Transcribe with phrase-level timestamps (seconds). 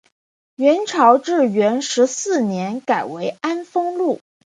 [0.55, 4.19] 元朝至元十四年改为安丰路。